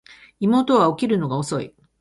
[0.39, 1.75] 妹は起きるのが遅い